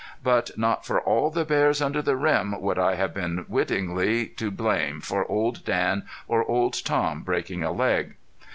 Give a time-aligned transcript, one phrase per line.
[0.23, 4.49] But not for all the bears under the rim would I have been wittingly to
[4.49, 8.15] blame for Old Dan or Old Tom breaking a leg.